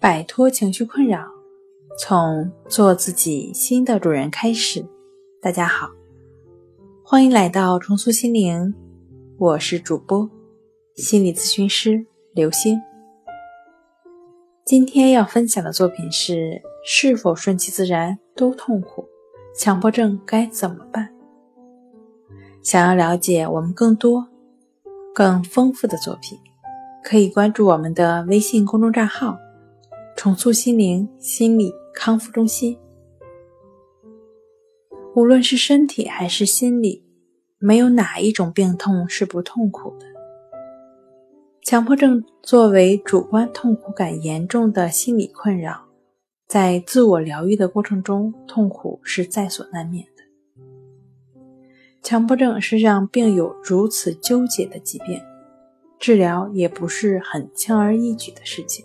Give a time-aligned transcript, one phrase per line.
[0.00, 1.26] 摆脱情绪困扰，
[1.98, 4.82] 从做自己新的主人开始。
[5.42, 5.90] 大家好，
[7.04, 8.74] 欢迎来到重塑心灵，
[9.36, 10.30] 我是主播
[10.94, 12.80] 心理咨询师刘星。
[14.64, 19.06] 今天要分享的作品是：是否顺其自然都痛苦？
[19.54, 21.12] 强迫症该怎么办？
[22.62, 24.26] 想要了解我们更多、
[25.14, 26.38] 更丰富的作品，
[27.04, 29.36] 可以关注我们的微信公众账号。
[30.20, 32.78] 重塑心灵心理康复中心。
[35.16, 37.02] 无论是身体还是心理，
[37.58, 40.04] 没有哪一种病痛是不痛苦的。
[41.62, 45.86] 强迫症作为主观痛苦感严重的心理困扰，
[46.46, 50.22] 在自我疗愈的过程中，痛苦是在所难免的。
[52.02, 55.18] 强迫症是让病友如此纠结的疾病，
[55.98, 58.84] 治疗也不是很轻而易举的事情。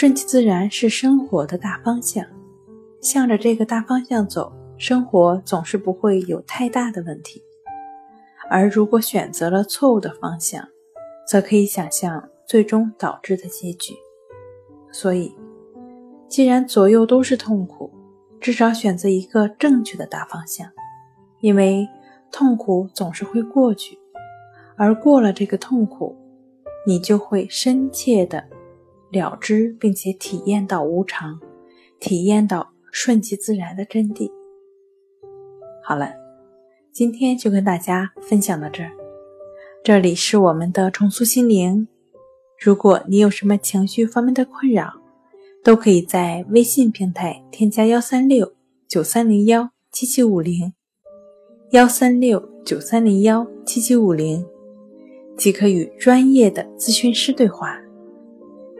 [0.00, 2.24] 顺其自然是生活的大方向，
[3.00, 7.42] 向着这个大方向走，生活总是不会有太大的问题。
[8.48, 10.64] 而如果选择了错误的方向，
[11.26, 13.92] 则可以想象最终导致的结局。
[14.92, 15.34] 所以，
[16.28, 17.90] 既然左右都是痛苦，
[18.40, 20.70] 至少选择一个正确的大方向，
[21.40, 21.84] 因为
[22.30, 23.98] 痛苦总是会过去，
[24.76, 26.16] 而过了这个痛苦，
[26.86, 28.44] 你就会深切的。
[29.10, 31.40] 了知，并且体验到无常，
[31.98, 34.30] 体验到顺其自然的真谛。
[35.82, 36.12] 好了，
[36.92, 38.90] 今天就跟大家分享到这儿。
[39.82, 41.88] 这里是我们的重塑心灵。
[42.60, 44.92] 如果你有什么情绪方面的困扰，
[45.64, 48.52] 都可以在微信平台添加幺三六
[48.86, 50.72] 九三零幺七七五零，
[51.70, 54.44] 幺三六九三零幺七七五零，
[55.36, 57.80] 即可与专业的咨询师对话。